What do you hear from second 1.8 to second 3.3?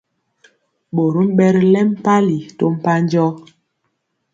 mpali to mpanjɔ.